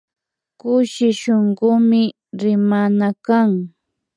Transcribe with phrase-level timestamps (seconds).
[0.59, 2.03] Kushi shunkumi
[2.41, 3.49] rimana kan